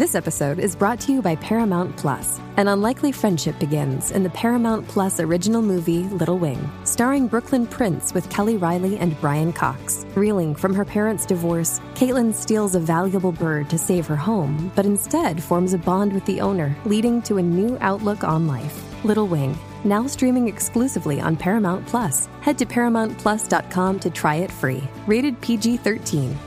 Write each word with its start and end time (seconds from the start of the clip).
This 0.00 0.14
episode 0.14 0.58
is 0.58 0.74
brought 0.74 0.98
to 1.00 1.12
you 1.12 1.20
by 1.20 1.36
Paramount 1.36 1.94
Plus. 1.98 2.40
An 2.56 2.68
unlikely 2.68 3.12
friendship 3.12 3.58
begins 3.58 4.12
in 4.12 4.22
the 4.22 4.30
Paramount 4.30 4.88
Plus 4.88 5.20
original 5.20 5.60
movie 5.60 6.04
Little 6.04 6.38
Wing, 6.38 6.70
starring 6.84 7.26
Brooklyn 7.26 7.66
Prince 7.66 8.14
with 8.14 8.30
Kelly 8.30 8.56
Reilly 8.56 8.96
and 8.96 9.20
Brian 9.20 9.52
Cox. 9.52 10.06
Reeling 10.14 10.54
from 10.54 10.72
her 10.72 10.86
parents' 10.86 11.26
divorce, 11.26 11.80
Caitlin 11.92 12.32
steals 12.32 12.74
a 12.74 12.80
valuable 12.80 13.32
bird 13.32 13.68
to 13.68 13.76
save 13.76 14.06
her 14.06 14.16
home, 14.16 14.72
but 14.74 14.86
instead 14.86 15.42
forms 15.42 15.74
a 15.74 15.78
bond 15.78 16.14
with 16.14 16.24
the 16.24 16.40
owner, 16.40 16.74
leading 16.86 17.20
to 17.20 17.36
a 17.36 17.42
new 17.42 17.76
outlook 17.82 18.24
on 18.24 18.46
life. 18.46 19.04
Little 19.04 19.26
Wing, 19.26 19.54
now 19.84 20.06
streaming 20.06 20.48
exclusively 20.48 21.20
on 21.20 21.36
Paramount 21.36 21.86
Plus. 21.86 22.26
Head 22.40 22.56
to 22.56 22.64
ParamountPlus.com 22.64 24.00
to 24.00 24.08
try 24.08 24.36
it 24.36 24.50
free. 24.50 24.82
Rated 25.06 25.38
PG 25.42 25.76
13. 25.76 26.38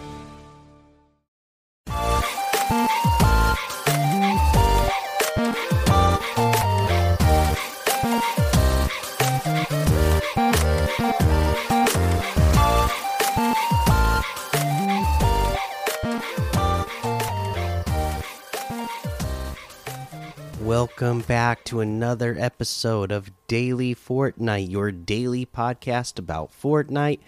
Welcome 20.84 21.22
back 21.22 21.64
to 21.66 21.80
another 21.80 22.36
episode 22.38 23.14
of 23.14 23.32
Daily 23.48 23.96
Fortnite, 23.96 24.70
your 24.70 24.92
daily 24.92 25.46
podcast 25.46 26.20
about 26.20 26.52
Fortnite. 26.52 27.22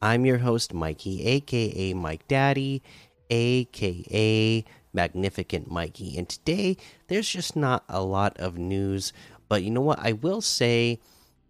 I'm 0.00 0.24
your 0.24 0.38
host, 0.38 0.72
Mikey, 0.72 1.22
aka 1.26 1.92
Mike 1.92 2.26
Daddy, 2.26 2.82
aka 3.28 4.64
Magnificent 4.94 5.70
Mikey. 5.70 6.16
And 6.16 6.26
today, 6.26 6.78
there's 7.08 7.28
just 7.28 7.54
not 7.54 7.84
a 7.86 8.02
lot 8.02 8.34
of 8.38 8.56
news, 8.56 9.12
but 9.46 9.62
you 9.62 9.70
know 9.70 9.82
what? 9.82 9.98
I 9.98 10.12
will 10.12 10.40
say 10.40 10.98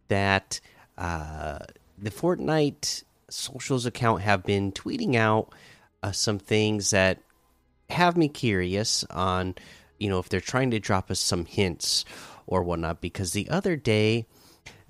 that 0.08 0.58
uh, 0.98 1.60
the 1.96 2.10
Fortnite 2.10 3.04
socials 3.30 3.86
account 3.86 4.22
have 4.22 4.42
been 4.42 4.72
tweeting 4.72 5.14
out 5.14 5.54
uh, 6.02 6.10
some 6.10 6.40
things 6.40 6.90
that 6.90 7.20
have 7.88 8.16
me 8.16 8.28
curious 8.28 9.04
on 9.10 9.54
you 10.02 10.10
know 10.10 10.18
if 10.18 10.28
they're 10.28 10.40
trying 10.40 10.70
to 10.72 10.80
drop 10.80 11.10
us 11.10 11.20
some 11.20 11.44
hints 11.44 12.04
or 12.46 12.62
whatnot 12.62 13.00
because 13.00 13.32
the 13.32 13.48
other 13.48 13.76
day 13.76 14.26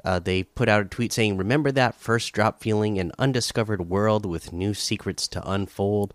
uh, 0.04 0.18
they 0.18 0.42
put 0.42 0.68
out 0.68 0.86
a 0.86 0.88
tweet 0.88 1.12
saying 1.12 1.36
remember 1.36 1.70
that 1.70 1.94
first 1.94 2.32
drop 2.32 2.62
feeling 2.62 2.98
an 2.98 3.12
undiscovered 3.18 3.88
world 3.88 4.26
with 4.26 4.52
new 4.52 4.74
secrets 4.74 5.28
to 5.28 5.50
unfold? 5.50 6.14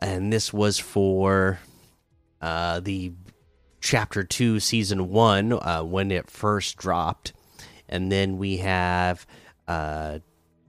And 0.00 0.32
this 0.32 0.52
was 0.52 0.78
for 0.78 1.58
uh, 2.40 2.80
the 2.80 3.12
chapter 3.80 4.24
2 4.24 4.60
season 4.60 5.08
1 5.08 5.52
uh, 5.52 5.82
when 5.82 6.10
it 6.10 6.30
first 6.30 6.76
dropped. 6.76 7.32
And 7.88 8.10
then 8.10 8.38
we 8.38 8.58
have 8.58 9.26
uh, 9.68 10.20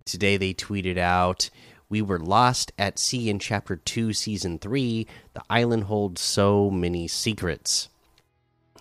today 0.05 0.37
they 0.37 0.53
tweeted 0.53 0.97
out 0.97 1.49
we 1.89 2.01
were 2.01 2.19
lost 2.19 2.71
at 2.77 2.99
sea 2.99 3.29
in 3.29 3.39
chapter 3.39 3.75
2 3.75 4.13
season 4.13 4.59
3 4.59 5.07
the 5.33 5.41
island 5.49 5.85
holds 5.85 6.21
so 6.21 6.69
many 6.69 7.07
secrets. 7.07 7.89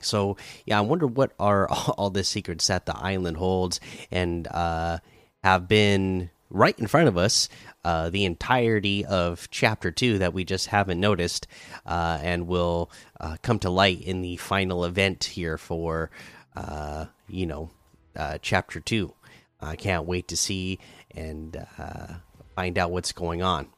So 0.00 0.36
yeah 0.64 0.78
i 0.78 0.82
wonder 0.82 1.06
what 1.06 1.32
are 1.38 1.68
all 1.70 2.10
the 2.10 2.24
secrets 2.24 2.66
that 2.66 2.86
the 2.86 2.96
island 2.96 3.36
holds 3.36 3.80
and 4.10 4.46
uh 4.48 4.98
have 5.42 5.68
been 5.68 6.30
right 6.50 6.78
in 6.78 6.86
front 6.86 7.08
of 7.08 7.16
us 7.16 7.48
uh 7.84 8.10
the 8.10 8.24
entirety 8.24 9.04
of 9.04 9.48
chapter 9.50 9.90
2 9.90 10.18
that 10.18 10.32
we 10.32 10.44
just 10.44 10.68
haven't 10.68 11.00
noticed 11.00 11.46
uh 11.86 12.18
and 12.22 12.46
will 12.46 12.90
uh, 13.20 13.36
come 13.42 13.58
to 13.58 13.70
light 13.70 14.00
in 14.02 14.22
the 14.22 14.36
final 14.36 14.84
event 14.84 15.24
here 15.24 15.58
for 15.58 16.10
uh 16.54 17.06
you 17.28 17.46
know 17.46 17.70
uh 18.16 18.38
chapter 18.42 18.80
2 18.80 19.12
i 19.60 19.74
can't 19.76 20.06
wait 20.06 20.28
to 20.28 20.36
see 20.36 20.78
and 21.12 21.66
uh 21.78 22.14
find 22.56 22.78
out 22.78 22.90
what's 22.90 23.12
going 23.12 23.42
on. 23.42 23.68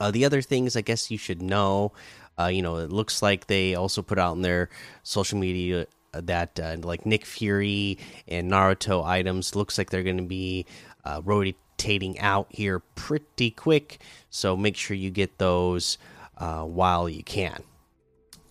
Uh, 0.00 0.10
the 0.10 0.24
other 0.24 0.40
things 0.40 0.76
I 0.76 0.80
guess 0.80 1.10
you 1.10 1.18
should 1.18 1.42
know, 1.42 1.92
uh, 2.38 2.46
you 2.46 2.62
know, 2.62 2.76
it 2.76 2.90
looks 2.90 3.20
like 3.20 3.46
they 3.46 3.74
also 3.74 4.00
put 4.00 4.18
out 4.18 4.36
in 4.36 4.42
their 4.42 4.70
social 5.02 5.38
media 5.38 5.86
that 6.12 6.58
uh, 6.58 6.76
like 6.82 7.04
Nick 7.04 7.26
Fury 7.26 7.98
and 8.26 8.50
Naruto 8.50 9.04
items 9.04 9.54
looks 9.54 9.76
like 9.76 9.90
they're 9.90 10.02
going 10.02 10.16
to 10.16 10.22
be 10.22 10.64
uh, 11.04 11.20
rotating 11.24 12.18
out 12.20 12.46
here 12.50 12.80
pretty 12.94 13.50
quick. 13.50 14.00
So 14.30 14.56
make 14.56 14.76
sure 14.76 14.96
you 14.96 15.10
get 15.10 15.38
those 15.38 15.98
uh, 16.38 16.62
while 16.62 17.08
you 17.08 17.22
can. 17.22 17.62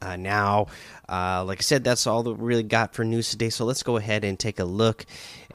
Uh, 0.05 0.16
now, 0.17 0.67
uh, 1.09 1.43
like 1.43 1.59
I 1.59 1.61
said, 1.61 1.83
that's 1.83 2.05
all 2.05 2.21
that 2.23 2.33
we 2.33 2.45
really 2.45 2.63
got 2.63 2.93
for 2.93 3.03
news 3.03 3.29
today. 3.31 3.49
So 3.49 3.66
let's 3.66 3.81
go 3.81 3.97
ahead 3.97 4.23
and 4.23 4.38
take 4.38 4.59
a 4.59 4.63
look 4.63 5.05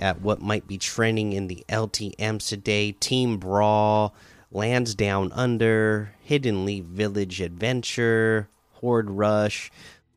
at 0.01 0.21
what 0.21 0.43
might 0.43 0.67
be 0.67 0.77
trending 0.77 1.33
in 1.33 1.47
the 1.47 1.65
LTMs 1.69 2.49
today. 2.49 2.91
Team 2.91 3.39
Brawl, 3.39 4.13
Lands 4.51 4.97
Down 4.97 5.31
Under, 5.33 6.13
Hidden 6.23 6.65
Leaf 6.65 6.85
Village 6.85 7.41
Adventure, 7.41 8.49
Horde 8.73 9.11
Rush, 9.11 9.71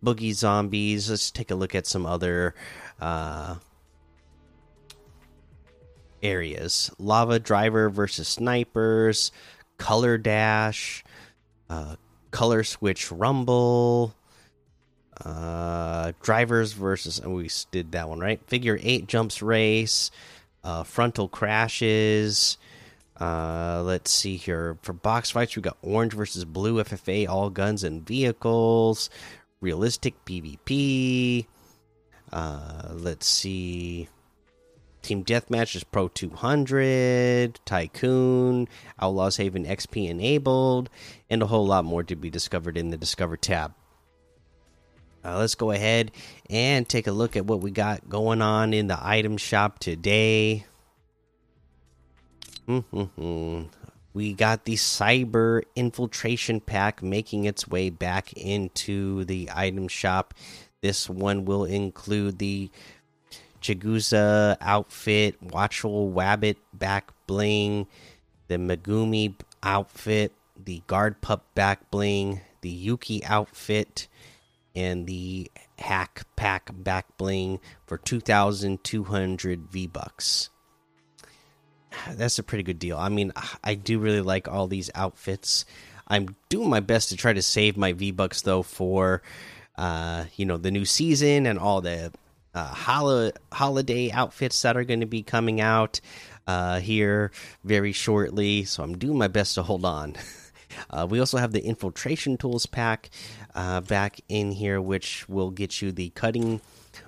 Boogie 0.03 0.33
Zombies. 0.33 1.11
Let's 1.11 1.29
take 1.29 1.51
a 1.51 1.55
look 1.55 1.75
at 1.75 1.85
some 1.85 2.07
other 2.07 2.55
uh, 3.00 3.55
areas. 6.23 6.89
Lava 6.97 7.38
Driver 7.38 7.88
versus 7.91 8.27
Snipers, 8.27 9.31
Color 9.77 10.17
Dash, 10.17 11.03
uh, 11.69 11.97
Color 12.31 12.63
Switch 12.63 13.11
Rumble, 13.11 14.15
uh, 15.22 16.13
drivers 16.22 16.74
versus 16.74 17.19
and 17.19 17.34
we 17.34 17.50
did 17.72 17.91
that 17.91 18.09
one 18.09 18.19
right. 18.19 18.41
Figure 18.47 18.79
eight 18.81 19.07
jumps 19.07 19.41
race, 19.41 20.12
uh, 20.63 20.84
frontal 20.84 21.28
crashes. 21.28 22.57
Uh, 23.19 23.81
let's 23.85 24.12
see 24.12 24.38
here 24.38 24.78
for 24.81 24.94
box 24.94 25.31
fights. 25.31 25.56
We 25.56 25.62
got 25.62 25.78
orange 25.81 26.13
versus 26.13 26.46
blue 26.46 26.84
FFA, 26.84 27.28
all 27.29 27.50
guns 27.50 27.84
and 27.84 28.06
vehicles, 28.06 29.09
realistic 29.62 30.25
PvP. 30.25 31.45
Uh, 32.31 32.90
let's 32.91 33.28
see. 33.28 34.07
Team 35.03 35.24
Deathmatch 35.25 35.75
is 35.75 35.84
Pro 35.84 36.07
200, 36.07 37.59
Tycoon, 37.66 38.69
Outlaws 39.00 39.35
Haven 39.35 39.66
XP 39.66 40.09
enabled, 40.09 40.90
and 41.30 41.41
a 41.44 41.47
whole 41.47 41.68
lot 41.68 41.84
more 41.84 42.03
to 42.03 42.16
be 42.16 42.30
discovered 42.30 42.78
in 42.78 42.90
the 42.90 42.97
Discover 42.97 43.38
tab. 43.38 43.74
Uh, 45.23 45.38
let's 45.38 45.56
go 45.56 45.72
ahead 45.72 46.11
and 46.50 46.88
take 46.88 47.07
a 47.07 47.11
look 47.11 47.35
at 47.38 47.45
what 47.45 47.61
we 47.61 47.72
got 47.72 48.09
going 48.09 48.41
on 48.41 48.73
in 48.73 48.88
the 48.88 48.97
item 49.01 49.38
shop 49.38 49.79
today. 49.79 50.66
We 54.13 54.33
got 54.33 54.66
the 54.66 54.75
Cyber 54.75 55.63
Infiltration 55.75 56.59
Pack 56.59 57.01
making 57.01 57.45
its 57.45 57.67
way 57.67 57.89
back 57.89 58.33
into 58.33 59.23
the 59.25 59.50
item 59.53 59.88
shop. 59.88 60.33
This 60.81 61.09
one 61.09 61.45
will 61.45 61.66
include 61.66 62.38
the 62.39 62.69
Chigusa 63.62 64.57
outfit, 64.62 65.42
Watchful 65.42 66.12
Wabbit 66.12 66.57
back 66.74 67.12
bling, 67.27 67.88
the 68.50 68.56
Megumi 68.56 69.36
outfit, 69.63 70.33
the 70.62 70.83
Guard 70.86 71.21
Pup 71.21 71.45
back 71.56 71.89
bling, 71.89 72.42
the 72.62 72.69
Yuki 72.69 73.24
outfit, 73.24 74.07
and 74.75 75.08
the 75.08 75.50
Hack 75.80 76.24
Pack 76.36 76.72
back 76.74 77.18
bling 77.18 77.60
for 77.86 77.98
2,200 77.98 79.68
V 79.70 79.88
bucks. 79.88 80.50
That's 82.12 82.40
a 82.40 82.44
pretty 82.44 82.64
good 82.64 82.80
deal. 82.80 82.98
I 82.98 83.10
mean, 83.10 83.31
I 83.64 83.75
do 83.75 84.00
really 84.00 84.22
like 84.22 84.48
all 84.48 84.68
these 84.68 84.90
outfits. 84.96 85.66
I'm 86.08 86.36
doing 86.50 86.70
my 86.70 86.80
best 86.80 87.10
to 87.10 87.18
try 87.18 87.34
to 87.34 87.42
save 87.42 87.78
my 87.78 87.94
V 87.94 88.12
bucks 88.12 88.42
though 88.42 88.64
for, 88.64 89.22
uh, 89.78 90.25
you 90.36 90.46
know, 90.46 90.58
the 90.58 90.72
new 90.72 90.86
season 90.86 91.46
and 91.46 91.58
all 91.58 91.81
the 91.81 92.12
uh, 92.54 92.68
hol 92.68 93.31
holiday 93.52 94.12
outfits 94.12 94.62
that 94.62 94.78
are 94.78 94.84
going 94.84 95.00
to 95.00 95.06
be 95.08 95.24
coming 95.24 95.60
out 95.60 96.00
uh, 96.46 96.80
here 96.80 97.31
very 97.64 97.94
shortly. 97.94 98.64
So 98.66 98.84
I'm 98.84 98.98
doing 98.98 99.18
my 99.18 99.28
best 99.28 99.56
to 99.56 99.64
hold 99.64 99.86
on. 99.86 100.16
Uh, 100.90 101.08
we 101.10 101.20
also 101.20 101.38
have 101.38 101.52
the 101.52 101.64
infiltration 101.64 102.38
tools 102.38 102.66
pack 102.66 103.10
uh, 103.56 103.81
back 103.81 104.22
in 104.30 104.52
here, 104.52 104.81
which 104.81 105.28
will 105.30 105.52
get 105.52 105.81
you 105.81 105.92
the 105.92 106.10
cutting 106.12 106.62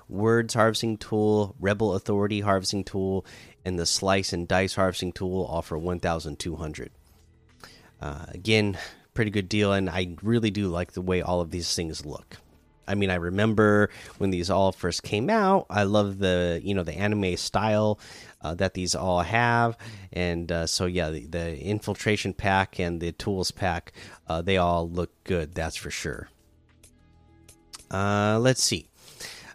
Words 0.08 0.54
Harvesting 0.54 0.98
Tool, 0.98 1.56
Rebel 1.60 1.94
Authority 1.96 2.42
Harvesting 2.42 2.84
Tool, 2.84 3.26
and 3.64 3.80
the 3.80 3.86
Slice 3.86 4.34
and 4.34 4.48
Dice 4.48 4.76
Harvesting 4.76 5.12
Tool 5.12 5.44
all 5.46 5.62
for 5.62 5.78
1,200. 5.78 6.92
Uh, 8.02 8.26
again, 8.30 8.78
pretty 9.14 9.32
good 9.32 9.50
deal, 9.50 9.74
and 9.74 9.90
I 9.90 10.16
really 10.22 10.52
do 10.52 10.68
like 10.68 10.92
the 10.92 11.02
way 11.02 11.22
all 11.22 11.42
of 11.42 11.52
these 11.52 11.74
things 11.76 12.06
look. 12.06 12.38
I 12.88 12.96
mean, 12.96 13.10
I 13.10 13.16
remember 13.16 13.90
when 14.18 14.30
these 14.30 14.50
all 14.50 14.72
first 14.72 15.04
came 15.04 15.30
out. 15.30 15.66
I 15.70 15.84
love 15.84 16.20
the 16.20 16.60
you 16.64 16.74
know 16.74 16.84
the 16.84 16.94
anime 16.94 17.38
style 17.38 18.00
uh, 18.42 18.54
that 18.56 18.74
these 18.74 18.96
all 18.96 19.22
have, 19.22 19.78
and 20.14 20.52
uh, 20.52 20.68
so 20.68 20.86
yeah, 20.86 21.10
the, 21.10 21.26
the, 21.26 21.60
infiltration 21.60 22.34
pack 22.34 22.80
and 22.80 23.02
the 23.02 23.12
tools 23.12 23.52
pack, 23.52 23.92
uh, 24.28 24.42
they 24.42 24.58
all 24.58 24.90
look 24.90 25.12
good. 25.24 25.56
That's 25.56 25.76
for 25.76 25.90
sure. 25.90 26.30
Uh, 27.90 28.40
let's 28.40 28.64
see. 28.64 28.88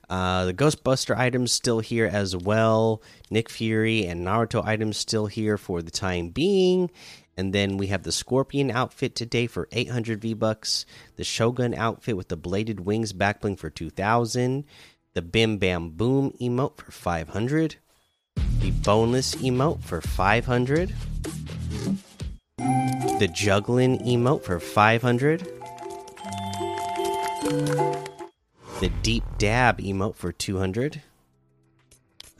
Uh, 0.08 0.46
the 0.46 0.54
Ghostbuster 0.54 1.16
items 1.16 1.52
still 1.52 1.78
here 1.78 2.06
as 2.06 2.36
well. 2.36 3.00
Nick 3.30 3.48
Fury 3.48 4.06
and 4.06 4.26
Naruto 4.26 4.64
items 4.64 4.96
still 4.96 5.26
here 5.26 5.56
for 5.56 5.82
the 5.82 5.90
time 5.92 6.30
being. 6.30 6.90
And 7.36 7.54
then 7.54 7.76
we 7.76 7.86
have 7.86 8.02
the 8.02 8.12
Scorpion 8.12 8.70
outfit 8.70 9.14
today 9.14 9.46
for 9.46 9.68
800 9.72 10.20
V 10.20 10.34
bucks. 10.34 10.84
The 11.16 11.24
Shogun 11.24 11.74
outfit 11.74 12.16
with 12.16 12.28
the 12.28 12.36
bladed 12.36 12.80
wings 12.80 13.12
backbling 13.12 13.58
for 13.58 13.70
2000. 13.70 14.64
The 15.14 15.22
Bim 15.22 15.58
Bam 15.58 15.90
Boom 15.90 16.32
emote 16.40 16.76
for 16.76 16.92
500. 16.92 17.76
The 18.60 18.70
boneless 18.70 19.34
emote 19.36 19.82
for 19.82 20.00
500. 20.00 20.94
The 22.56 23.30
juggling 23.32 23.98
emote 24.00 24.42
for 24.42 24.60
500. 24.60 25.40
The 28.80 28.92
deep 29.02 29.24
dab 29.38 29.78
emote 29.78 30.14
for 30.14 30.32
200. 30.32 31.02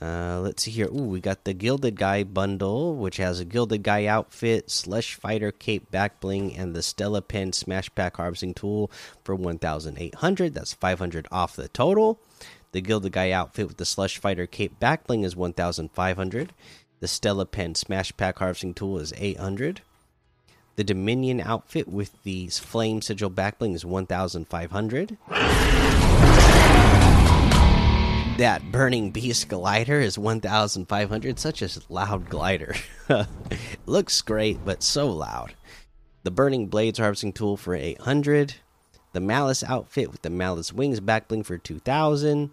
Uh, 0.00 0.41
let's 0.41 0.62
see 0.62 0.70
here. 0.70 0.87
Ooh, 0.87 1.05
we 1.05 1.20
got 1.20 1.44
the 1.44 1.52
Gilded 1.52 1.97
Guy 1.97 2.25
bundle, 2.25 2.97
which 2.97 3.19
has 3.19 3.38
a 3.38 3.44
Gilded 3.44 3.82
Guy 3.82 4.06
outfit, 4.06 4.70
Slush 4.70 5.14
Fighter 5.14 5.52
Cape 5.52 5.91
back 5.91 6.20
bling, 6.20 6.56
and 6.56 6.75
the 6.75 6.82
Stella 6.82 7.20
Pen 7.20 7.52
Smash 7.52 7.94
Pack 7.94 8.17
Harvesting 8.17 8.55
Tool 8.55 8.91
for 9.25 9.35
1,800. 9.35 10.55
That's 10.55 10.73
500 10.73 11.29
off 11.31 11.55
the 11.55 11.69
total. 11.69 12.19
The 12.73 12.81
Gilded 12.81 13.12
Guy 13.12 13.31
outfit 13.31 13.69
with 13.69 13.76
the 13.76 13.85
Slush 13.85 14.17
Fighter 14.17 14.47
Cape 14.47 14.81
back 14.81 15.06
bling 15.06 15.23
is 15.23 15.37
1,500. 15.37 16.55
The 17.00 17.08
Stella 17.08 17.44
Pen 17.44 17.75
Smash 17.75 18.17
Pack 18.17 18.38
Harvesting 18.38 18.75
Tool 18.75 18.99
is 18.99 19.12
800. 19.17 19.82
The 20.76 20.85
Dominion 20.85 21.43
outfit 21.43 21.88
with 21.88 22.23
the 22.23 22.47
Flame 22.49 23.02
Sigil 23.02 23.29
back 23.29 23.58
bling 23.58 23.75
is 23.75 23.85
1,500 23.85 25.19
that 28.41 28.73
burning 28.73 29.11
beast 29.11 29.49
glider 29.51 30.01
is 30.01 30.19
1500 30.19 31.39
such 31.39 31.61
a 31.61 31.69
loud 31.91 32.31
glider. 32.31 32.75
Looks 33.87 34.23
great 34.23 34.65
but 34.65 34.83
so 34.83 35.11
loud. 35.11 35.53
The 36.23 36.31
burning 36.31 36.69
blades 36.69 36.99
harvesting 36.99 37.35
tool 37.35 37.59
for 37.59 37.75
800 37.75 38.55
the 39.13 39.21
malice 39.21 39.63
outfit 39.65 40.11
with 40.11 40.23
the 40.23 40.31
malice 40.31 40.73
wings 40.73 41.01
backbling 41.01 41.45
for 41.45 41.59
2000 41.59 42.51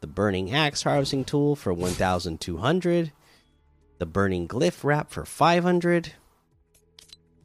the 0.00 0.06
burning 0.06 0.54
axe 0.54 0.84
harvesting 0.84 1.24
tool 1.24 1.54
for 1.56 1.74
1200 1.74 3.12
the 3.98 4.06
burning 4.06 4.48
glyph 4.48 4.82
wrap 4.82 5.10
for 5.10 5.26
500 5.26 6.14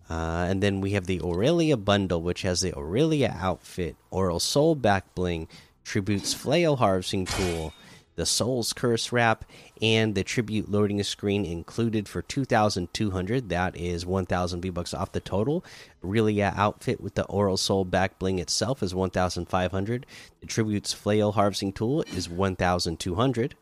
uh, 0.09 0.45
and 0.47 0.63
then 0.63 0.79
we 0.79 0.91
have 0.91 1.07
the 1.07 1.21
Aurelia 1.21 1.77
bundle, 1.77 2.21
which 2.21 2.41
has 2.41 2.59
the 2.59 2.73
Aurelia 2.77 3.35
outfit, 3.39 3.95
Oral 4.11 4.39
Soul 4.39 4.75
back 4.75 5.15
bling, 5.15 5.47
Tribute's 5.83 6.33
Flail 6.33 6.77
Harvesting 6.77 7.25
Tool, 7.25 7.73
the 8.15 8.25
Soul's 8.25 8.73
Curse 8.73 9.11
Wrap, 9.11 9.45
and 9.81 10.15
the 10.15 10.23
Tribute 10.23 10.69
Loading 10.69 11.01
Screen 11.03 11.45
included 11.45 12.07
for 12.07 12.21
2,200. 12.21 13.49
That 13.49 13.75
is 13.75 14.05
1,000 14.05 14.61
V 14.61 14.69
Bucks 14.69 14.93
off 14.93 15.11
the 15.11 15.19
total. 15.19 15.63
Aurelia 16.03 16.53
outfit 16.55 17.01
with 17.01 17.15
the 17.15 17.25
Oral 17.25 17.57
Soul 17.57 17.85
back 17.85 18.19
bling 18.19 18.39
itself 18.39 18.83
is 18.83 18.95
1,500. 18.95 20.05
The 20.41 20.47
Tribute's 20.47 20.93
Flail 20.93 21.33
Harvesting 21.33 21.73
Tool 21.73 22.03
is 22.03 22.29
1,200. 22.29 23.55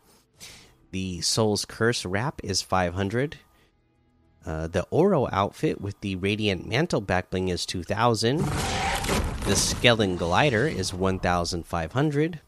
The 0.91 1.21
Soul's 1.21 1.65
Curse 1.65 2.05
Wrap 2.05 2.41
is 2.43 2.61
500. 2.61 3.37
Uh, 4.45 4.67
the 4.67 4.85
Oro 4.89 5.27
outfit 5.31 5.79
with 5.79 5.99
the 6.01 6.15
Radiant 6.15 6.67
Mantle 6.67 7.01
back 7.01 7.29
bling 7.29 7.47
is 7.47 7.65
2,000. 7.65 8.41
The 9.41 9.55
Skellen 9.57 10.17
Glider 10.17 10.67
is 10.67 10.93
1,500. 10.93 12.41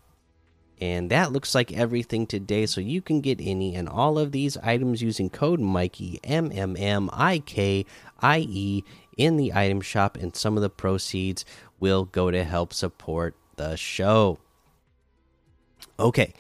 And 0.80 1.10
that 1.10 1.32
looks 1.32 1.56
like 1.56 1.72
everything 1.72 2.28
today. 2.28 2.66
So 2.66 2.82
you 2.82 3.02
can 3.02 3.20
get 3.20 3.40
any 3.42 3.76
and 3.76 3.90
all 3.90 4.20
of 4.20 4.32
these 4.32 4.58
items 4.58 5.02
using 5.02 5.30
code 5.30 5.60
Mikey 5.60 6.20
M 6.24 6.52
M 6.54 6.76
M 6.78 7.10
I 7.12 7.40
K 7.40 7.86
I 8.20 8.40
E 8.40 8.84
in 9.18 9.38
the 9.38 9.54
item 9.54 9.82
shop, 9.82 10.18
and 10.18 10.36
some 10.36 10.56
of 10.56 10.62
the 10.62 10.70
proceeds 10.70 11.46
will 11.80 12.06
go 12.06 12.32
to 12.32 12.44
help 12.44 12.74
support 12.74 13.36
the 13.56 13.76
show. 13.76 14.40
Okay. 16.00 16.34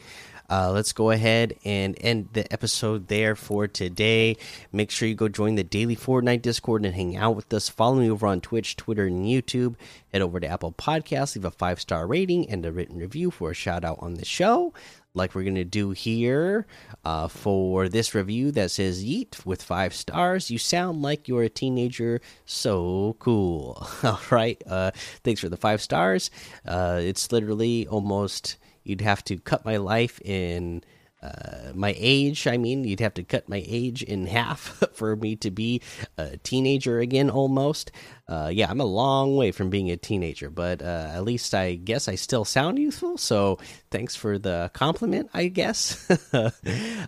Uh, 0.50 0.72
let's 0.72 0.94
go 0.94 1.12
ahead 1.12 1.56
and 1.64 1.98
end 2.02 2.30
the 2.34 2.52
episode 2.52 3.08
there 3.08 3.36
for 3.36 3.68
today. 3.68 4.38
Make 4.72 4.92
sure 4.92 5.08
you 5.08 5.16
go 5.16 5.28
join 5.30 5.56
the 5.56 5.64
daily 5.64 5.96
Fortnite 5.96 6.42
Discord 6.42 6.86
and 6.86 6.94
hang 6.94 7.16
out 7.16 7.36
with 7.36 7.54
us. 7.54 7.70
Follow 7.70 7.96
me 7.96 8.10
over 8.10 8.28
on 8.28 8.42
Twitch, 8.42 8.76
Twitter, 8.76 9.06
and 9.06 9.26
YouTube. 9.26 9.76
Head 10.12 10.22
over 10.22 10.40
to 10.40 10.48
Apple 10.48 10.72
Podcasts, 10.72 11.36
leave 11.36 11.46
a 11.46 11.52
five 11.52 11.80
star 11.82 12.06
rating 12.06 12.50
and 12.50 12.66
a 12.66 12.72
written 12.72 12.98
review 12.98 13.32
for 13.32 13.52
a 13.52 13.56
shout 13.56 13.84
out 13.84 13.98
on 14.00 14.16
the 14.16 14.26
show 14.26 14.74
like 15.14 15.36
we're 15.36 15.44
going 15.44 15.56
to 15.56 15.64
do 15.64 15.92
here 15.92 16.66
uh, 17.06 17.28
for 17.28 17.88
this 17.90 18.16
review 18.16 18.52
that 18.52 18.72
says 18.72 19.04
Yeet 19.04 19.46
with 19.46 19.62
five 19.62 19.94
stars. 19.94 20.50
You 20.50 20.58
sound 20.58 21.02
like 21.02 21.28
you're 21.28 21.44
a 21.44 21.50
teenager. 21.50 22.22
So 22.46 23.16
cool. 23.20 23.88
All 24.04 24.20
right. 24.32 24.62
Uh, 24.66 24.92
thanks 25.24 25.42
for 25.42 25.50
the 25.50 25.58
five 25.58 25.82
stars. 25.82 26.32
Uh, 26.66 27.00
it's 27.02 27.32
literally 27.32 27.88
almost 27.88 28.58
You'd 28.84 29.02
have 29.02 29.24
to 29.26 29.38
cut 29.38 29.66
my 29.66 29.78
life 29.78 30.20
in 30.24 30.84
uh, 31.24 31.72
my 31.74 31.96
age. 31.98 32.48
I 32.48 32.58
mean, 32.58 32.84
you'd 32.84 33.00
have 33.00 33.14
to 33.14 33.24
cut 33.24 33.48
my 33.48 33.64
age 33.66 34.04
in 34.04 34.28
half 34.28 34.84
for 34.94 35.16
me 35.16 35.38
to 35.38 35.52
be 35.52 35.82
a 36.18 36.38
teenager 36.38 37.00
again, 37.00 37.30
almost. 37.30 37.92
Uh, 38.28 38.50
yeah, 38.52 38.70
I'm 38.70 38.82
a 38.82 38.86
long 38.86 39.38
way 39.38 39.52
from 39.52 39.70
being 39.70 39.90
a 39.90 39.96
teenager, 39.96 40.50
but 40.50 40.82
uh, 40.82 41.12
at 41.14 41.24
least 41.24 41.54
I 41.54 41.76
guess 41.76 42.10
I 42.10 42.16
still 42.16 42.44
sound 42.44 42.78
youthful. 42.78 43.18
So 43.18 43.60
thanks 43.90 44.16
for 44.16 44.38
the 44.38 44.70
compliment, 44.74 45.30
I 45.34 45.48
guess. 45.48 46.08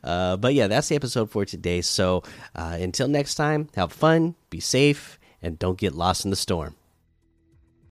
Uh, 0.04 0.38
but 0.38 0.54
yeah, 0.54 0.68
that's 0.68 0.90
the 0.90 0.96
episode 0.96 1.32
for 1.32 1.46
today. 1.46 1.82
So 1.82 2.22
uh, 2.54 2.78
until 2.80 3.08
next 3.08 3.36
time, 3.36 3.70
have 3.76 3.92
fun, 3.92 4.36
be 4.50 4.60
safe, 4.60 5.20
and 5.42 5.58
don't 5.58 5.78
get 5.78 5.96
lost 5.96 6.26
in 6.26 6.30
the 6.30 6.38
storm. 6.38 6.76